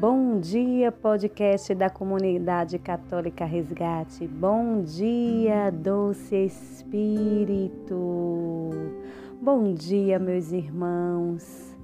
[0.00, 4.28] Bom dia, podcast da comunidade católica Resgate.
[4.28, 7.96] Bom dia, doce Espírito.
[9.42, 11.76] Bom dia, meus irmãos.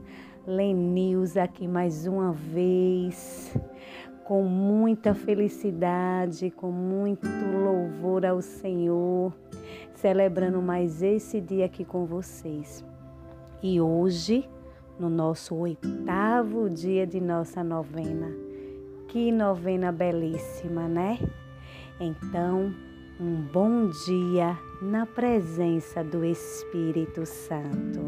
[0.46, 3.52] Lenils aqui mais uma vez,
[4.22, 9.34] com muita felicidade, com muito louvor ao Senhor,
[9.92, 12.84] celebrando mais esse dia aqui com vocês.
[13.60, 14.48] E hoje
[14.98, 18.30] no nosso oitavo dia de nossa novena.
[19.08, 21.18] Que novena belíssima, né?
[22.00, 22.74] Então,
[23.20, 28.00] um bom dia na presença do Espírito Santo.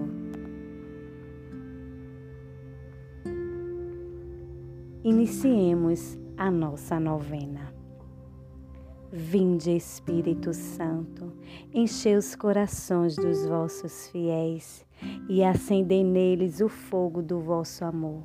[5.05, 7.73] Iniciemos a nossa novena.
[9.13, 11.33] Vinde, Espírito Santo,
[11.73, 14.86] enchei os corações dos vossos fiéis
[15.29, 18.23] e acendei neles o fogo do vosso amor.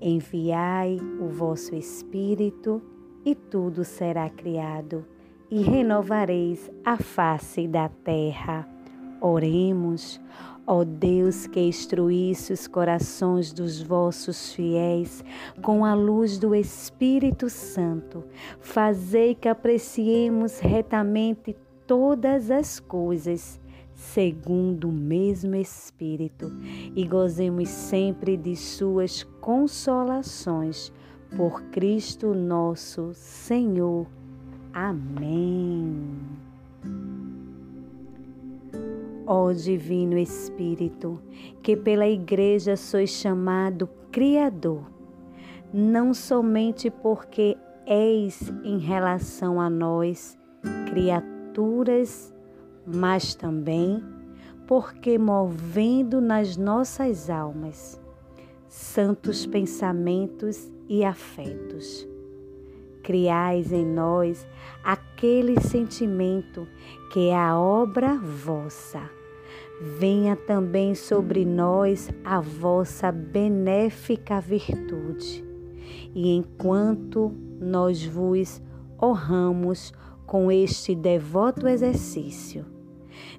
[0.00, 2.82] Enviai o vosso Espírito
[3.24, 5.04] e tudo será criado,
[5.50, 8.68] e renovareis a face da terra.
[9.20, 10.20] Oremos,
[10.66, 15.24] ó Deus que instruísse os corações dos vossos fiéis
[15.62, 18.24] com a luz do Espírito Santo,
[18.60, 21.56] fazei que apreciemos retamente
[21.86, 23.60] todas as coisas
[24.02, 26.52] segundo o mesmo Espírito,
[26.94, 30.92] e gozemos sempre de Suas consolações.
[31.36, 34.06] Por Cristo nosso Senhor.
[34.74, 36.18] Amém.
[39.26, 41.18] Ó Divino Espírito,
[41.62, 44.90] que pela Igreja sois chamado Criador,
[45.72, 47.56] não somente porque
[47.86, 50.36] és em relação a nós
[50.90, 52.32] criaturas
[52.86, 54.02] mas também
[54.66, 58.00] porque movendo nas nossas almas
[58.72, 62.08] santos pensamentos e afetos.
[63.02, 64.46] Criais em nós
[64.82, 66.66] aquele sentimento
[67.12, 69.02] que é a obra vossa.
[69.98, 75.44] Venha também sobre nós a vossa benéfica virtude.
[76.14, 78.62] E enquanto nós vos
[79.02, 79.92] honramos
[80.32, 82.64] com este devoto exercício,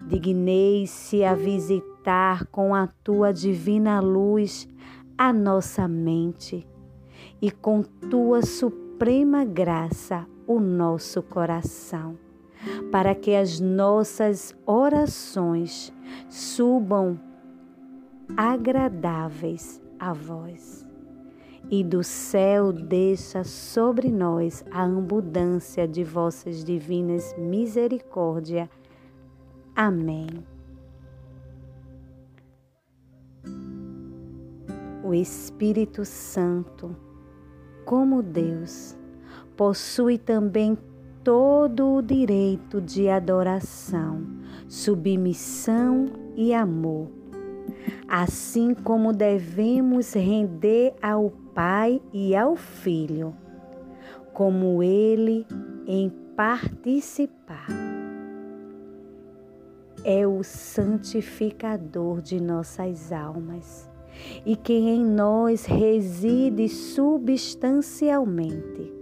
[0.08, 4.70] Dignei-se a visitar com a tua divina luz
[5.18, 6.68] a nossa mente
[7.42, 12.16] e com tua suprema graça o nosso coração,
[12.92, 15.92] para que as nossas orações
[16.30, 17.20] subam
[18.38, 20.83] agradáveis a vós.
[21.76, 28.70] E do céu deixa sobre nós a abundância de vossas divinas misericórdia
[29.76, 30.28] Amém.
[35.04, 36.96] O Espírito Santo,
[37.86, 38.96] como Deus,
[39.58, 40.78] possui também
[41.24, 44.22] todo o direito de adoração,
[44.68, 46.06] submissão
[46.36, 47.10] e amor,
[48.08, 53.36] assim como devemos render ao Pai e ao Filho,
[54.34, 55.46] como Ele
[55.86, 57.68] em participar
[60.04, 63.90] é o santificador de nossas almas
[64.46, 68.94] e que em nós reside substancialmente.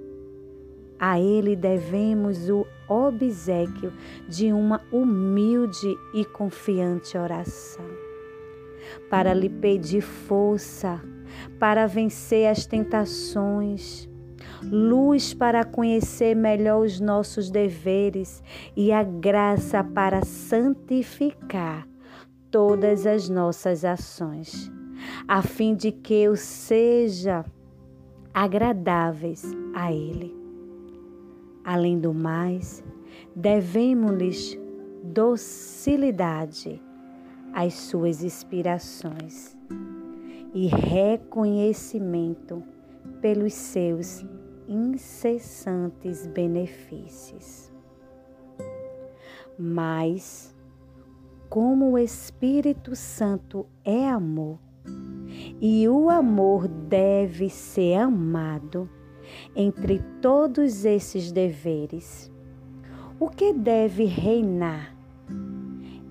[0.99, 3.93] A Ele devemos o obsequio
[4.27, 7.85] de uma humilde e confiante oração,
[9.09, 11.01] para lhe pedir força
[11.59, 14.09] para vencer as tentações
[14.63, 18.43] luz para conhecer melhor os nossos deveres
[18.75, 21.87] e a graça para santificar
[22.49, 24.71] todas as nossas ações,
[25.27, 27.45] a fim de que eu seja
[28.33, 29.43] agradáveis
[29.73, 30.35] a Ele.
[31.63, 32.83] Além do mais,
[33.35, 34.59] devemos-lhes
[35.03, 36.81] docilidade
[37.53, 39.57] às suas inspirações
[40.53, 42.63] e reconhecimento
[43.21, 44.25] pelos seus
[44.67, 47.71] incessantes benefícios.
[49.57, 50.55] Mas,
[51.49, 54.59] como o Espírito Santo é amor,
[55.61, 58.89] e o amor deve ser amado
[59.55, 62.31] entre todos esses deveres,
[63.19, 64.95] o que deve reinar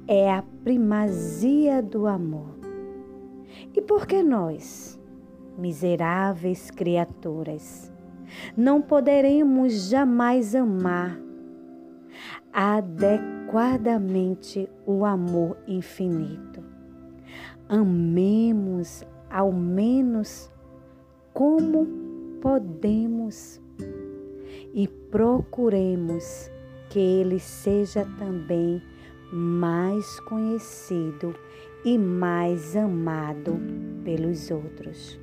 [0.06, 2.59] é a primazia do amor.
[3.74, 5.00] E por que nós,
[5.56, 7.90] miseráveis criaturas,
[8.56, 11.18] não poderemos jamais amar
[12.52, 16.62] adequadamente o amor infinito.
[17.68, 20.50] Amemos ao menos
[21.32, 21.86] como
[22.40, 23.60] podemos
[24.74, 26.50] e procuremos
[26.88, 28.82] que ele seja também
[29.32, 31.34] mais conhecido
[31.84, 33.58] e mais amado
[34.04, 35.18] pelos outros.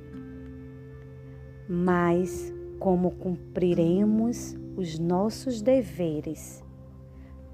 [1.68, 6.64] Mas como cumpriremos os nossos deveres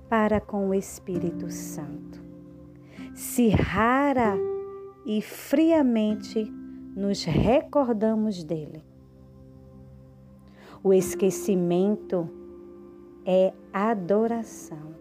[0.08, 2.22] para com o Espírito Santo?
[3.14, 4.36] Se rara
[5.06, 6.44] e friamente
[6.96, 8.82] nos recordamos dele.
[10.82, 12.28] O esquecimento
[13.24, 14.94] é adoração.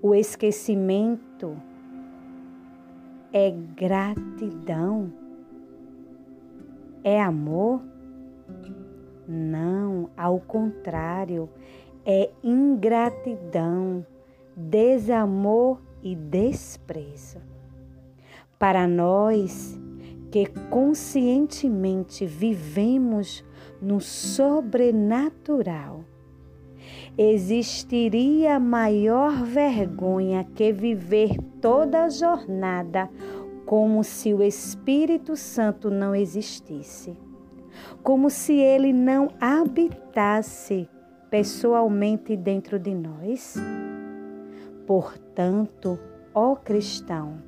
[0.00, 1.73] O esquecimento é
[3.74, 5.12] gratidão.
[7.02, 7.82] É amor?
[9.26, 11.48] Não, ao contrário,
[12.06, 14.06] é ingratidão,
[14.56, 17.38] desamor e desprezo.
[18.58, 19.78] Para nós
[20.30, 23.42] que conscientemente vivemos
[23.80, 26.04] no sobrenatural,
[27.16, 33.08] existiria maior vergonha que viver toda a jornada
[33.64, 37.16] como se o Espírito Santo não existisse,
[38.02, 40.88] como se ele não habitasse
[41.30, 43.54] pessoalmente dentro de nós.
[44.86, 45.98] Portanto,
[46.34, 47.38] ó cristão,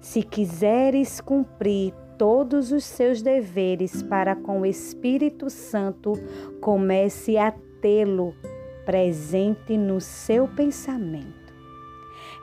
[0.00, 6.12] se quiseres cumprir todos os seus deveres para com o Espírito Santo,
[6.60, 8.32] comece a tê-lo
[8.84, 11.52] presente no seu pensamento.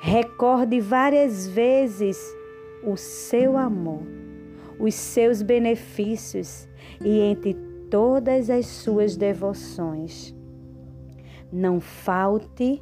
[0.02, 2.18] Recorde várias vezes
[2.84, 4.04] o seu amor,
[4.80, 6.68] os seus benefícios
[7.04, 7.54] e entre
[7.90, 10.34] todas as suas devoções.
[11.52, 12.82] Não falte,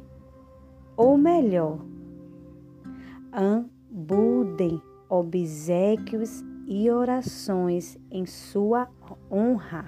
[0.96, 1.78] ou melhor,
[3.90, 8.88] budem obsequios e orações em sua
[9.30, 9.86] honra.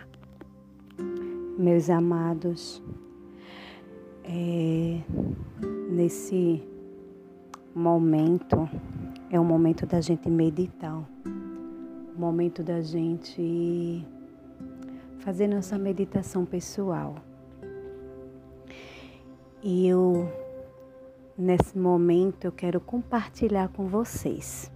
[1.59, 2.83] Meus amados,
[4.33, 5.01] é,
[5.91, 6.63] nesse
[7.75, 8.69] momento
[9.29, 14.07] é o momento da gente meditar, o momento da gente
[15.19, 17.17] fazer nossa meditação pessoal.
[19.63, 20.29] E eu
[21.37, 24.71] nesse momento eu quero compartilhar com vocês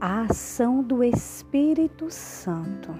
[0.00, 2.92] a ação do Espírito Santo,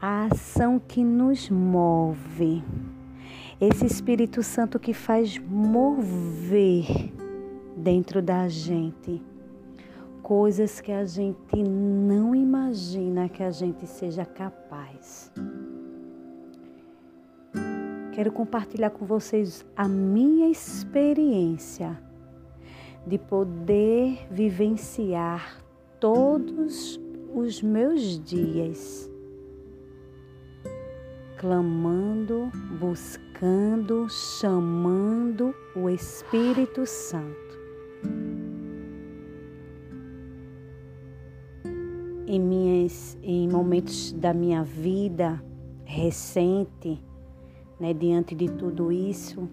[0.00, 2.64] a ação que nos move,
[3.60, 6.86] esse Espírito Santo que faz mover
[7.76, 9.22] dentro da gente
[10.22, 15.30] coisas que a gente não imagina que a gente seja capaz.
[18.12, 22.00] Quero compartilhar com vocês a minha experiência
[23.06, 25.62] de poder vivenciar
[25.98, 27.00] todos
[27.34, 29.09] os meus dias
[31.40, 37.58] clamando, buscando, chamando o Espírito Santo.
[42.26, 45.42] Em, minhas, em momentos da minha vida
[45.86, 47.02] recente,
[47.80, 49.48] né, diante de tudo isso,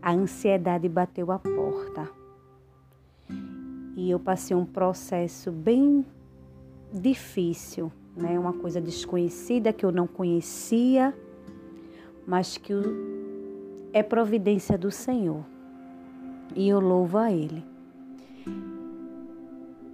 [0.00, 2.10] a ansiedade bateu a porta.
[3.94, 6.06] E eu passei um processo bem
[6.90, 11.14] difícil, né, uma coisa desconhecida que eu não conhecia,
[12.26, 12.72] mas que
[13.92, 15.44] é providência do Senhor.
[16.54, 17.64] E eu louvo a Ele.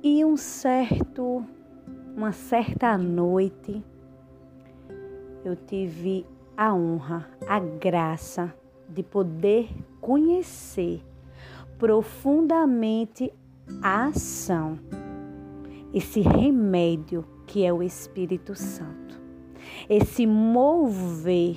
[0.02, 1.44] E um certo,
[2.16, 3.82] uma certa noite,
[5.44, 6.26] eu tive
[6.56, 8.54] a honra, a graça
[8.88, 9.68] de poder
[10.00, 11.02] conhecer
[11.78, 13.32] profundamente
[13.82, 14.78] a ação,
[15.92, 19.20] esse remédio que é o Espírito Santo,
[19.88, 21.56] esse mover,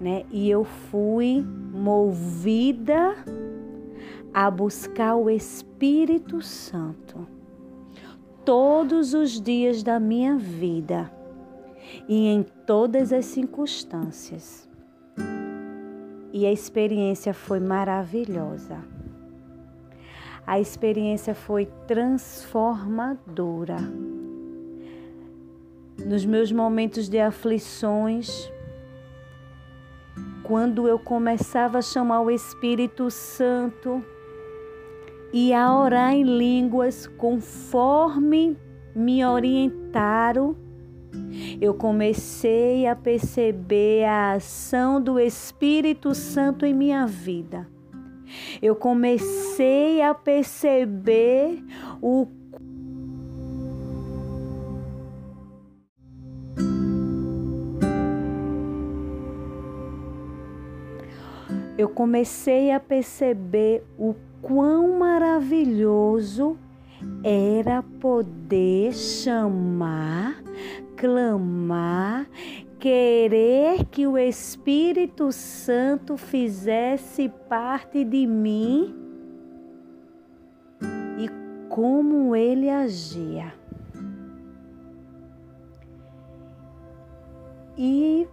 [0.00, 0.24] né?
[0.30, 3.16] E eu fui movida
[4.32, 7.26] a buscar o Espírito Santo
[8.44, 11.10] todos os dias da minha vida
[12.08, 14.68] e em todas as circunstâncias.
[16.32, 18.78] E a experiência foi maravilhosa.
[20.46, 23.76] A experiência foi transformadora.
[26.04, 28.50] Nos meus momentos de aflições,
[30.42, 34.04] quando eu começava a chamar o Espírito Santo
[35.32, 38.56] e a orar em línguas conforme
[38.94, 40.56] me orientaram,
[41.60, 47.68] eu comecei a perceber a ação do Espírito Santo em minha vida.
[48.62, 51.62] Eu comecei a perceber
[52.00, 52.26] o
[61.80, 66.58] eu comecei a perceber o quão maravilhoso
[67.24, 70.42] era poder chamar,
[70.94, 72.28] clamar,
[72.78, 78.94] querer que o Espírito Santo fizesse parte de mim
[81.18, 81.30] e
[81.70, 83.54] como ele agia.
[87.78, 88.28] E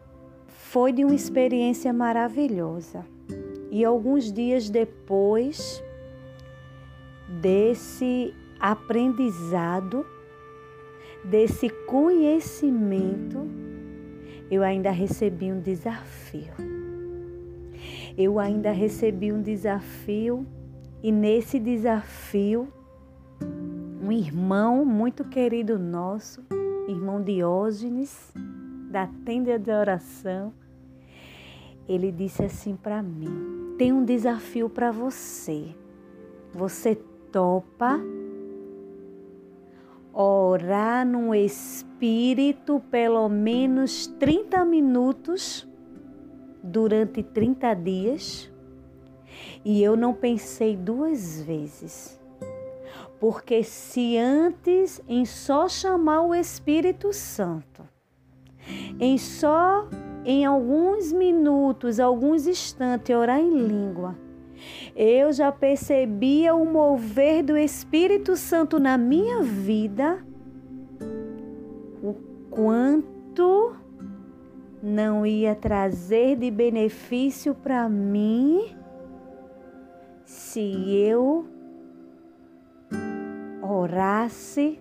[0.48, 3.06] foi de uma experiência maravilhosa.
[3.78, 5.84] E alguns dias depois
[7.30, 10.04] desse aprendizado,
[11.24, 13.48] desse conhecimento,
[14.50, 16.54] eu ainda recebi um desafio.
[18.18, 20.44] Eu ainda recebi um desafio
[21.04, 22.68] e nesse desafio,
[24.02, 26.44] um irmão muito querido nosso,
[26.88, 28.34] irmão Diógenes,
[28.90, 30.52] da tenda de oração,
[31.88, 35.76] ele disse assim para mim: tem um desafio para você.
[36.54, 36.96] Você
[37.32, 38.00] topa
[40.12, 45.68] orar no espírito pelo menos 30 minutos
[46.64, 48.52] durante 30 dias?
[49.64, 52.20] E eu não pensei duas vezes.
[53.20, 57.84] Porque se antes em só chamar o Espírito Santo,
[59.00, 59.88] em só
[60.30, 64.14] em alguns minutos, alguns instantes orar em língua,
[64.94, 70.22] eu já percebia o mover do Espírito Santo na minha vida,
[72.04, 72.14] o
[72.50, 73.74] quanto
[74.84, 78.76] não ia trazer de benefício para mim
[80.26, 81.48] se eu
[83.62, 84.78] orasse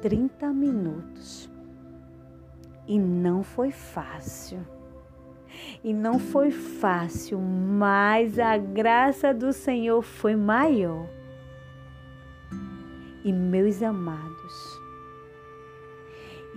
[0.00, 1.50] 30 minutos.
[2.86, 4.77] E não foi fácil.
[5.82, 11.06] E não foi fácil, mas a graça do Senhor foi maior.
[13.24, 14.78] E meus amados,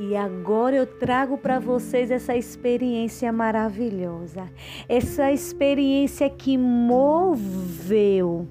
[0.03, 4.50] e agora eu trago para vocês essa experiência maravilhosa,
[4.89, 8.48] essa experiência que moveu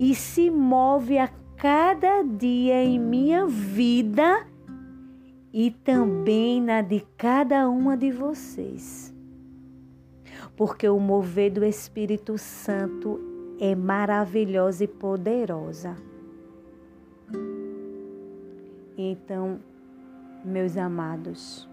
[0.00, 4.44] e se move a cada dia em minha vida
[5.52, 9.14] e também na de cada uma de vocês
[10.58, 13.20] porque o mover do Espírito Santo
[13.60, 15.94] é maravilhosa e poderosa.
[18.96, 19.60] Então,
[20.44, 21.68] meus amados,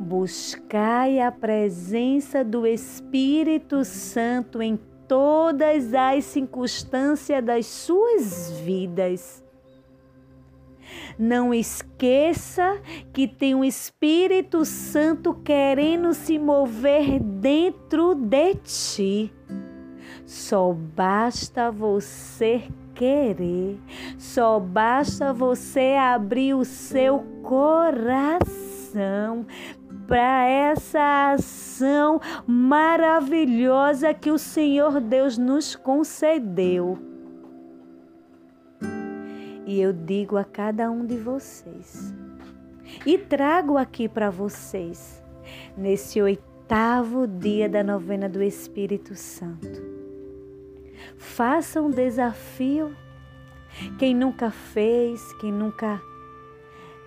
[0.00, 9.43] buscai a presença do Espírito Santo em todas as circunstâncias das suas vidas
[11.18, 12.80] não esqueça
[13.12, 19.32] que tem um Espírito Santo querendo se mover dentro de ti.
[20.26, 22.62] Só basta você
[22.94, 23.78] querer,
[24.18, 29.46] só basta você abrir o seu coração
[30.06, 37.13] para essa ação maravilhosa que o Senhor Deus nos concedeu.
[39.66, 42.12] E eu digo a cada um de vocês,
[43.06, 45.22] e trago aqui para vocês,
[45.76, 49.82] nesse oitavo dia da novena do Espírito Santo.
[51.16, 52.94] Faça um desafio.
[53.98, 56.00] Quem nunca fez, quem nunca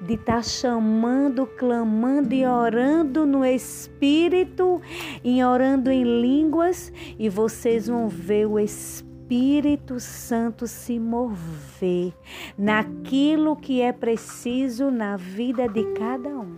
[0.02, 4.82] de estar tá chamando, clamando e orando no Espírito,
[5.24, 12.14] e orando em línguas, e vocês vão ver o Espírito Espírito Santo se mover
[12.58, 16.56] naquilo que é preciso na vida de cada um.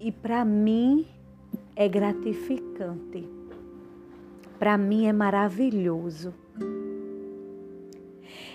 [0.00, 1.06] E para mim
[1.76, 3.28] é gratificante.
[4.58, 6.32] Para mim é maravilhoso.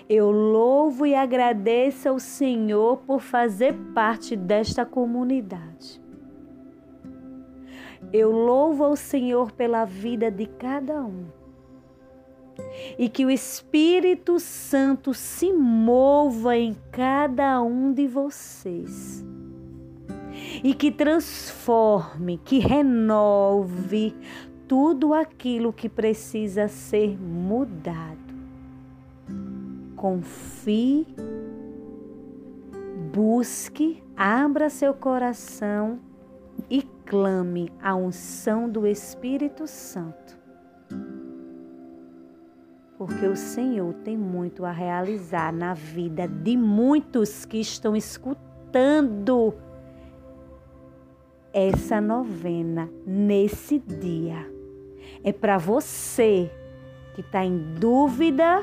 [0.08, 6.07] Eu louvo e agradeço ao Senhor por fazer parte desta comunidade.
[8.12, 11.26] Eu louvo ao Senhor pela vida de cada um.
[12.98, 19.24] E que o Espírito Santo se mova em cada um de vocês.
[20.62, 24.14] E que transforme, que renove
[24.66, 28.18] tudo aquilo que precisa ser mudado.
[29.96, 31.06] Confie,
[33.12, 35.98] busque, abra seu coração
[36.70, 40.38] e clame a unção do Espírito Santo.
[42.96, 49.54] Porque o Senhor tem muito a realizar na vida de muitos que estão escutando
[51.52, 54.50] essa novena nesse dia.
[55.22, 56.50] É para você
[57.18, 58.62] que está em dúvida,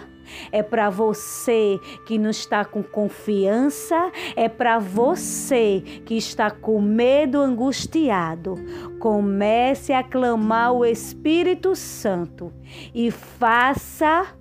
[0.50, 7.42] é para você que não está com confiança, é para você que está com medo,
[7.42, 8.56] angustiado.
[8.98, 12.54] Comece a clamar o Espírito Santo
[12.94, 14.34] e faça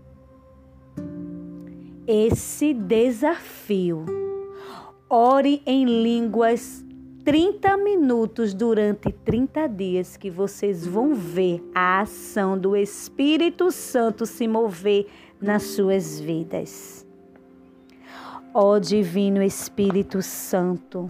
[2.06, 4.06] esse desafio.
[5.10, 6.83] Ore em línguas
[7.24, 14.46] 30 minutos durante 30 dias que vocês vão ver a ação do Espírito Santo se
[14.46, 15.06] mover
[15.40, 17.06] nas suas vidas.
[18.52, 21.06] Ó Divino Espírito Santo,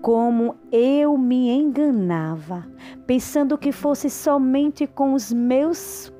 [0.00, 2.66] como eu me enganava,
[3.06, 6.10] pensando que fosse somente com os meus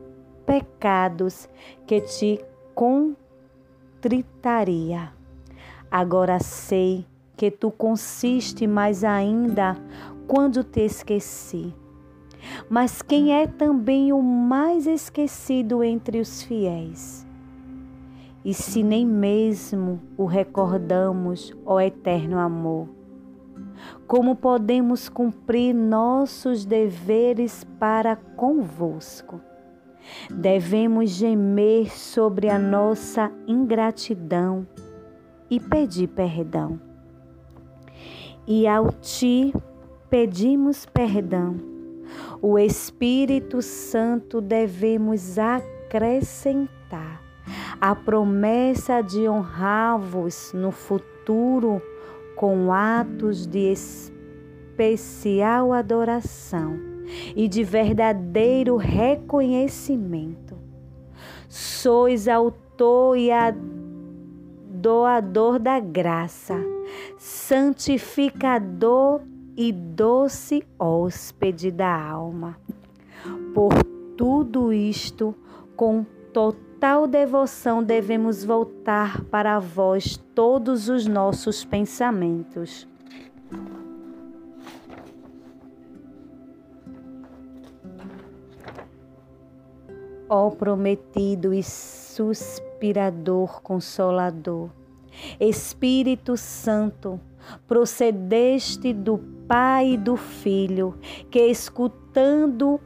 [0.44, 1.48] pecados
[1.86, 5.14] que te contritaria.
[5.90, 9.76] Agora sei que tu consiste mais ainda
[10.26, 11.74] quando te esqueci.
[12.68, 17.26] Mas quem é também o mais esquecido entre os fiéis?
[18.44, 22.88] E se nem mesmo o recordamos, ó eterno amor,
[24.06, 29.40] como podemos cumprir nossos deveres para convosco?
[30.30, 34.66] Devemos gemer sobre a nossa ingratidão
[35.50, 36.78] e pedir perdão
[38.46, 39.54] e ao ti
[40.10, 41.56] pedimos perdão.
[42.40, 47.22] O Espírito Santo devemos acrescentar
[47.80, 51.82] a promessa de honrar-vos no futuro
[52.36, 53.72] com atos de
[54.74, 56.78] especial adoração
[57.34, 60.56] e de verdadeiro reconhecimento.
[61.48, 63.30] Sois autor e
[64.84, 66.54] doador da graça
[67.16, 69.22] santificador
[69.56, 72.58] e doce hóspede da alma.
[73.54, 73.72] Por
[74.14, 75.34] tudo isto,
[75.74, 82.86] com total devoção, devemos voltar para vós todos os nossos pensamentos.
[90.28, 91.62] Ó prometido e
[92.84, 94.68] suspirador consolador,
[95.40, 97.18] Espírito Santo,
[97.66, 99.18] procedeste do
[99.48, 100.98] Pai e do Filho,
[101.30, 102.78] que escutando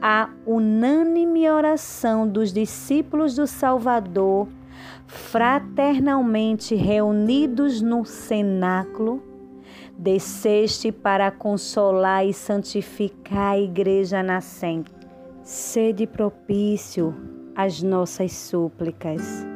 [0.00, 4.46] a unânime oração dos discípulos do Salvador,
[5.06, 9.22] fraternalmente reunidos no cenáculo,
[9.98, 14.92] desceste para consolar e santificar a igreja nascente.
[15.42, 19.46] Sede propício às nossas súplicas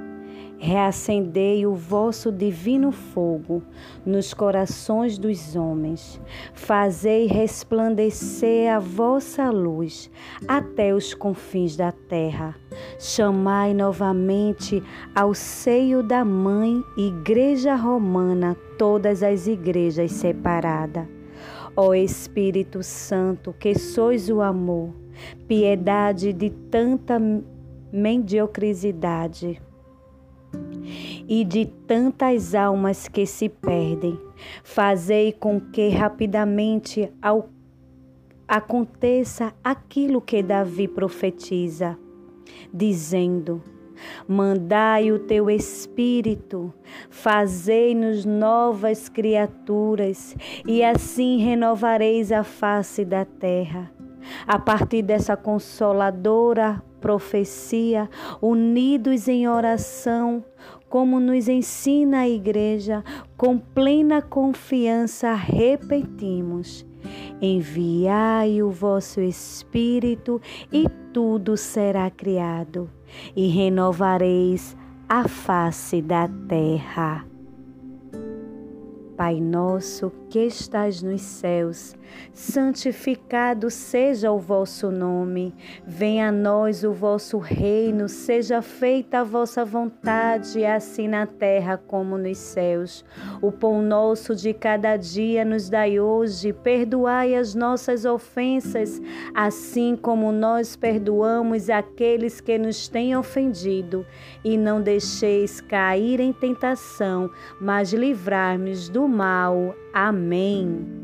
[0.64, 3.62] Reacendei o vosso divino fogo
[4.02, 6.18] nos corações dos homens.
[6.54, 10.10] Fazei resplandecer a vossa luz
[10.48, 12.54] até os confins da terra.
[12.98, 14.82] Chamai novamente
[15.14, 21.06] ao seio da Mãe Igreja Romana todas as igrejas separadas.
[21.76, 24.94] Ó Espírito Santo, que sois o amor,
[25.46, 27.20] piedade de tanta
[27.94, 29.62] mediocridade
[31.28, 34.18] e de tantas almas que se perdem.
[34.64, 37.48] Fazei com que rapidamente ao,
[38.48, 41.96] aconteça aquilo que Davi profetiza,
[42.72, 43.62] dizendo:
[44.26, 46.74] Mandai o teu Espírito,
[47.08, 53.93] fazei-nos novas criaturas, e assim renovareis a face da terra.
[54.46, 58.08] A partir dessa consoladora profecia,
[58.40, 60.44] unidos em oração,
[60.88, 63.04] como nos ensina a igreja,
[63.36, 66.86] com plena confiança repetimos:
[67.40, 70.40] Enviai o vosso Espírito
[70.72, 72.88] e tudo será criado,
[73.36, 74.76] e renovareis
[75.08, 77.26] a face da terra.
[79.16, 81.94] Pai nosso que estás nos céus,
[82.32, 85.54] santificado seja o vosso nome.
[85.86, 92.18] Venha a nós o vosso reino, seja feita a vossa vontade, assim na terra como
[92.18, 93.04] nos céus.
[93.40, 99.00] O pão nosso de cada dia nos dai hoje, perdoai as nossas ofensas,
[99.32, 104.04] assim como nós perdoamos aqueles que nos têm ofendido,
[104.44, 109.76] e não deixeis cair em tentação, mas livrar-nos do mal.
[109.94, 111.03] Amém.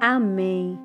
[0.00, 0.78] Amém.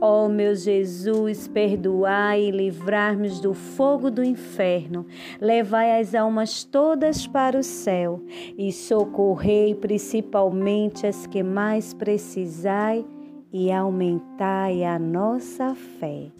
[0.00, 5.04] Ó oh, meu Jesus, perdoai e livrar-me do fogo do inferno,
[5.40, 8.22] levai as almas todas para o céu
[8.56, 13.04] e socorrei principalmente as que mais precisai
[13.52, 16.30] e aumentai a nossa fé.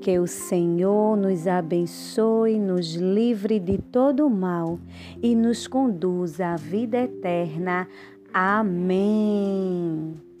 [0.00, 4.78] Que o Senhor nos abençoe, nos livre de todo mal
[5.22, 7.86] e nos conduza à vida eterna.
[8.32, 10.31] Amém.